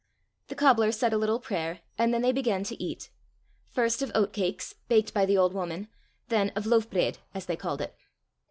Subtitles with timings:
[0.47, 3.11] The cobbler said a little prayer, and then they began to eat
[3.69, 5.89] first of oat cakes, baked by the old woman,
[6.29, 7.95] then of loaf breid, as they called it.